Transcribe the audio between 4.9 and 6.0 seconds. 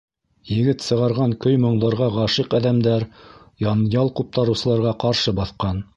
ҡаршы баҫҡан.